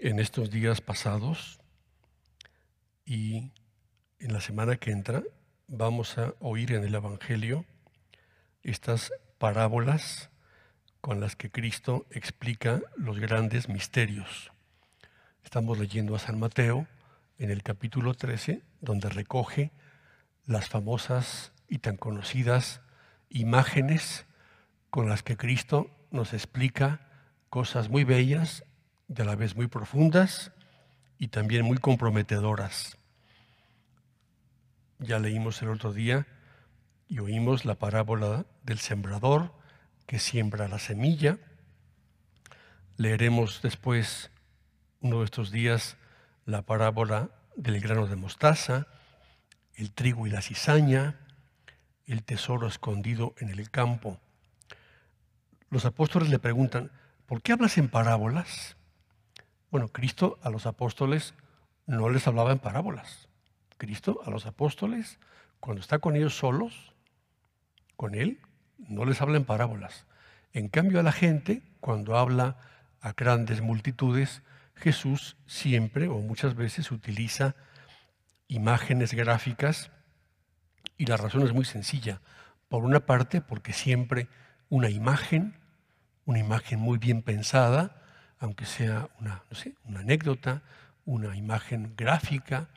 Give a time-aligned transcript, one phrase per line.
[0.00, 1.60] en estos días pasados
[3.04, 3.52] y
[4.18, 5.22] en la semana que entra
[5.68, 7.66] vamos a oír en el Evangelio
[8.62, 10.30] estas parábolas
[11.02, 14.50] con las que Cristo explica los grandes misterios.
[15.44, 16.86] Estamos leyendo a San Mateo
[17.38, 19.70] en el capítulo 13, donde recoge
[20.46, 22.80] las famosas y tan conocidas
[23.28, 24.24] imágenes
[24.88, 27.00] con las que Cristo nos explica
[27.50, 28.64] cosas muy bellas
[29.14, 30.52] y a la vez muy profundas
[31.18, 32.96] y también muy comprometedoras.
[34.98, 36.26] Ya leímos el otro día
[37.08, 39.52] y oímos la parábola del sembrador
[40.06, 41.38] que siembra la semilla.
[42.96, 44.30] Leeremos después,
[45.00, 45.96] uno de estos días,
[46.44, 48.86] la parábola del grano de mostaza,
[49.74, 51.18] el trigo y la cizaña,
[52.06, 54.20] el tesoro escondido en el campo.
[55.68, 56.92] Los apóstoles le preguntan,
[57.26, 58.76] ¿por qué hablas en parábolas?
[59.70, 61.34] Bueno, Cristo a los apóstoles
[61.86, 63.28] no les hablaba en parábolas.
[63.76, 65.18] Cristo a los apóstoles,
[65.60, 66.92] cuando está con ellos solos,
[67.96, 68.40] con él,
[68.78, 70.06] no les habla en parábolas.
[70.52, 72.56] En cambio a la gente, cuando habla
[73.00, 74.42] a grandes multitudes,
[74.74, 77.54] Jesús siempre o muchas veces utiliza
[78.48, 79.90] imágenes gráficas
[80.96, 82.20] y la razón es muy sencilla.
[82.68, 84.28] Por una parte, porque siempre
[84.68, 85.58] una imagen,
[86.24, 87.99] una imagen muy bien pensada,
[88.40, 89.44] aunque sea una,
[89.94, 90.62] anécdota,
[91.04, 92.68] una imagen gráfica,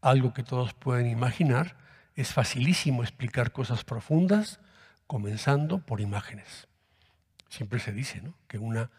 [0.00, 1.76] algo que todos pueden imaginar,
[2.16, 4.60] es facilísimo explicar cosas profundas
[5.06, 6.66] comenzando por imágenes.
[7.48, 8.90] Siempre se dice que una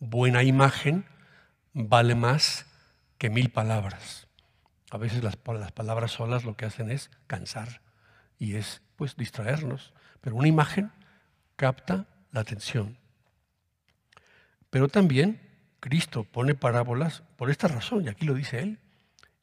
[0.00, 1.06] buena imagen
[1.72, 2.66] vale más
[3.18, 4.26] que mil palabras.
[4.90, 7.80] A veces las, las, palabras solas lo que hacen es cansar
[8.38, 10.90] y es pues distraernos, pero una imagen
[11.54, 12.98] capta la atención.
[14.68, 15.51] Pero también
[15.82, 18.78] Cristo pone parábolas por esta razón, y aquí lo dice él,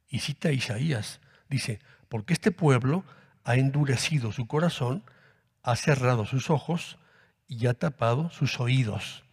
[0.07, 3.03] y cita a Isaías, dice, porque este pueblo
[3.43, 5.03] ha endurecido su corazón
[5.63, 6.97] ha cerrado sus ojos
[7.49, 9.25] y ha tapado sus oídos.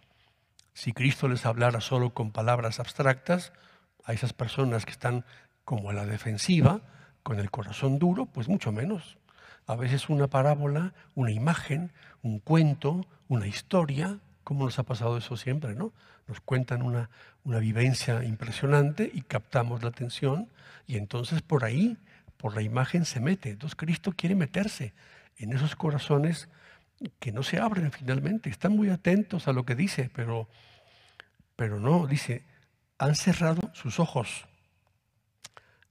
[0.75, 3.53] Si Cristo les hablara solo con palabras abstractas,
[4.05, 5.25] a esas personas que están
[5.65, 6.81] como a la defensiva,
[7.23, 9.17] con el corazón duro, pues mucho menos.
[9.69, 11.93] A veces una parábola, una imagen,
[12.23, 15.93] un cuento, una historia, como nos ha pasado eso siempre, ¿no?
[16.29, 17.11] Nos cuentan una,
[17.43, 20.49] una vivencia impresionante y captamos la atención
[20.87, 21.99] y entonces por ahí,
[22.37, 23.51] por la imagen se mete.
[23.51, 24.95] Entonces Cristo quiere meterse
[25.37, 26.49] en esos corazones
[27.19, 28.49] que no se abren finalmente.
[28.49, 30.49] Están muy atentos a lo que dice, pero,
[31.57, 32.45] pero no, dice,
[32.99, 34.47] han cerrado sus ojos,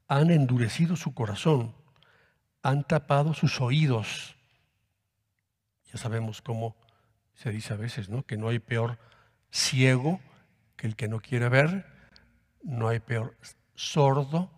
[0.07, 1.75] han endurecido su corazón,
[2.63, 4.38] han tapado sus oídos.
[5.91, 6.77] Ya sabemos cómo
[7.35, 8.09] se dice a veces.
[8.25, 8.97] Que no hay peor
[9.51, 10.19] ciego
[10.75, 11.85] que el que no quiere ver,
[12.63, 13.38] no hay peor
[13.75, 14.51] sordo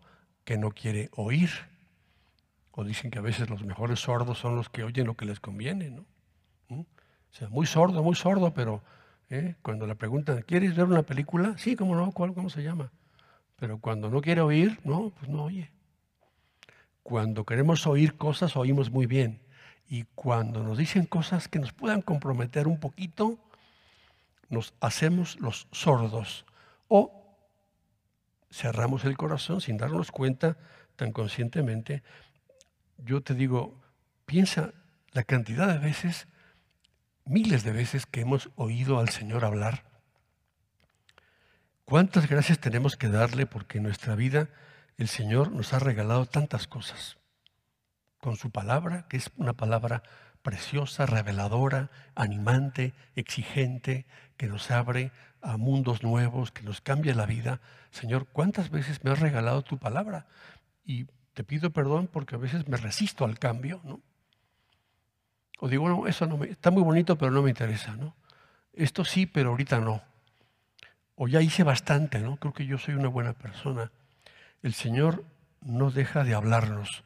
[0.43, 1.49] que no quiere oír.
[2.71, 5.39] O dicen que a veces los mejores sordos son los que oyen lo que les
[5.39, 6.05] conviene, ¿no?
[6.69, 6.81] ¿Mm?
[6.81, 6.85] O
[7.31, 8.83] sea, muy sordo, muy sordo, pero
[9.29, 9.55] ¿eh?
[9.61, 11.57] cuando le preguntan, ¿quieres ver una película?
[11.57, 12.11] Sí, ¿cómo no?
[12.11, 12.91] ¿Cuál, ¿Cómo se llama?
[13.57, 15.71] Pero cuando no quiere oír, no, pues no oye.
[17.03, 19.41] Cuando queremos oír cosas, oímos muy bien.
[19.89, 23.37] Y cuando nos dicen cosas que nos puedan comprometer un poquito,
[24.49, 26.45] nos hacemos los sordos.
[26.87, 27.37] O
[28.51, 30.57] cerramos el corazón sin darnos cuenta
[30.95, 32.03] tan conscientemente
[32.97, 33.79] yo te digo,
[34.25, 34.73] piensa
[35.11, 36.27] la cantidad de veces,
[37.25, 39.83] miles de veces que hemos oído al Señor hablar.
[41.85, 44.49] ¿Cuántas gracias tenemos que darle porque en nuestra vida
[44.97, 47.17] el Señor nos ha regalado tantas cosas?
[48.27, 50.03] Con su palabra, que es una palabra
[50.41, 54.05] preciosa, reveladora, animante, exigente,
[54.35, 57.61] que nos abre a mundos nuevos, que nos cambia la vida.
[57.89, 60.27] Señor, ¿cuántas veces me has regalado tu palabra?
[60.83, 61.05] Y
[61.35, 64.01] te pido perdón porque a veces me resisto al cambio, ¿no?
[65.61, 68.13] O digo, bueno, eso no me, está muy bonito, pero no me interesa, ¿no?
[68.73, 70.01] Esto sí, pero ahorita no.
[71.15, 72.35] O ya hice bastante, ¿no?
[72.35, 73.89] Creo que yo soy una buena persona.
[74.63, 75.23] El Señor
[75.61, 77.05] no deja de hablarnos,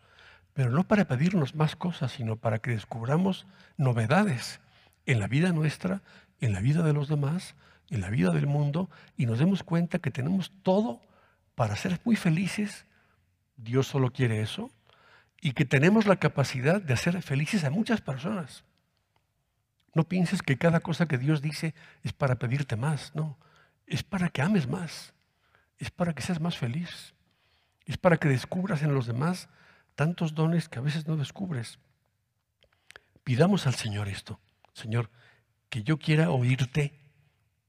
[0.53, 3.45] pero no para pedirnos más cosas, sino para que descubramos
[3.77, 4.59] novedades
[5.05, 6.01] en la vida nuestra,
[6.39, 7.55] en la vida de los demás,
[7.89, 11.01] en la vida del mundo, y nos demos cuenta que tenemos todo
[11.55, 12.85] para ser muy felices.
[13.57, 14.71] Dios solo quiere eso,
[15.41, 18.63] y que tenemos la capacidad de hacer felices a muchas personas.
[19.93, 21.73] No pienses que cada cosa que Dios dice
[22.03, 23.37] es para pedirte más, no,
[23.87, 25.13] es para que ames más,
[25.79, 27.13] es para que seas más feliz,
[27.85, 29.49] es para que descubras en los demás
[29.95, 31.79] tantos dones que a veces no descubres.
[33.23, 34.39] Pidamos al Señor esto,
[34.73, 35.09] Señor,
[35.69, 36.99] que yo quiera oírte,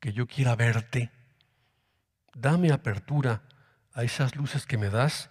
[0.01, 1.11] que yo quiera verte,
[2.35, 3.43] Dame apertura
[3.93, 5.29] a esas luces que me das,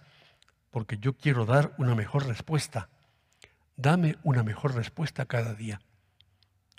[0.70, 2.88] porque yo quiero dar una mejor respuesta.
[3.76, 5.80] Dame una mejor respuesta cada día.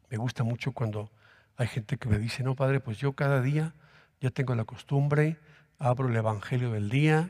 [0.09, 1.11] Me gusta mucho cuando
[1.57, 3.73] hay gente que me dice, no, Padre, pues yo cada día
[4.21, 5.39] ya tengo la costumbre,
[5.77, 7.29] abro el Evangelio del día,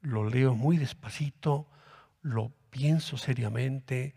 [0.00, 1.66] lo leo muy despacito,
[2.22, 4.14] lo pienso seriamente,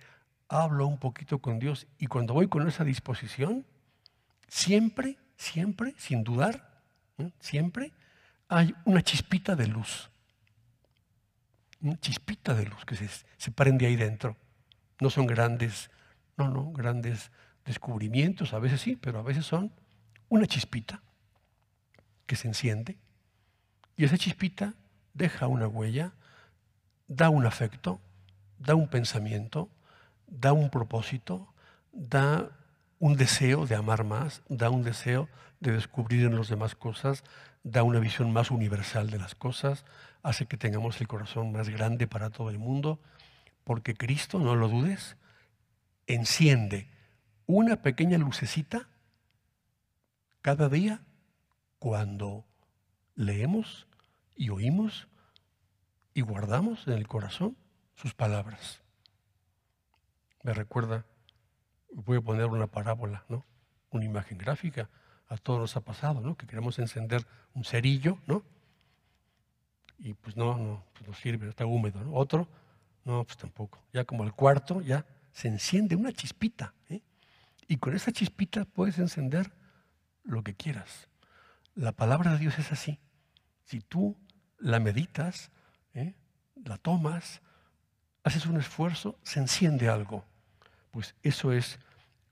[0.47, 3.65] hablo un poquito con Dios y cuando voy con esa disposición,
[4.47, 6.81] siempre, siempre, sin dudar,
[7.39, 7.91] siempre
[8.47, 10.09] hay una chispita de luz.
[11.81, 14.37] Una chispita de luz que se, se prende ahí dentro.
[14.99, 15.91] No son grandes,
[16.37, 17.31] no, no, grandes
[17.65, 19.71] descubrimientos, a veces sí, pero a veces son
[20.29, 21.01] una chispita
[22.25, 22.97] que se enciende
[23.97, 24.73] y esa chispita
[25.13, 26.13] deja una huella,
[27.07, 28.01] da un afecto,
[28.57, 29.69] da un pensamiento,
[30.27, 31.53] da un propósito,
[31.91, 32.49] da
[32.99, 35.29] un deseo de amar más, da un deseo
[35.59, 37.23] de descubrir en los demás cosas,
[37.63, 39.85] da una visión más universal de las cosas,
[40.23, 42.99] hace que tengamos el corazón más grande para todo el mundo,
[43.63, 45.17] porque Cristo, no lo dudes,
[46.07, 46.89] enciende
[47.47, 48.87] una pequeña lucecita
[50.41, 51.01] cada día
[51.79, 52.45] cuando
[53.15, 53.87] leemos
[54.35, 55.07] y oímos
[56.15, 57.55] y guardamos en el corazón
[57.93, 58.81] sus palabras.
[60.43, 61.05] Me recuerda,
[61.91, 63.45] voy a poner una parábola, ¿no?
[63.91, 64.89] Una imagen gráfica.
[65.27, 66.35] A todos nos ha pasado, ¿no?
[66.35, 68.43] Que queremos encender un cerillo, ¿no?
[69.99, 72.13] Y pues no, no, pues no sirve, está húmedo, ¿no?
[72.13, 72.47] Otro,
[73.03, 73.83] no, pues tampoco.
[73.91, 77.01] Ya como el cuarto, ya se enciende una chispita, ¿eh?
[77.67, 79.51] Y con esa chispita puedes encender
[80.23, 81.09] lo que quieras.
[81.73, 82.99] La palabra de Dios es así.
[83.65, 84.15] Si tú
[84.59, 85.51] la meditas.
[86.63, 87.41] La tomas,
[88.23, 90.25] haces un esfuerzo, se enciende algo.
[90.91, 91.79] Pues eso es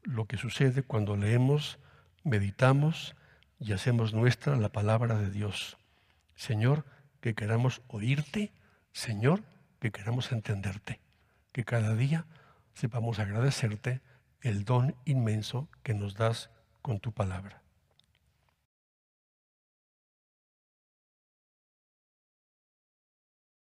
[0.04, 1.80] lo que sucede cuando leemos,
[2.24, 3.16] meditamos
[3.60, 5.78] y hacemos nuestra la palabra de Dios.
[6.36, 6.86] Señor,
[7.22, 8.52] que queramos oírte,
[8.92, 9.44] Señor,
[9.80, 11.00] que queramos entenderte,
[11.52, 12.26] que cada día
[12.74, 14.02] sepamos agradecerte
[14.42, 16.50] el don inmenso que nos das
[16.82, 17.63] con tu palabra.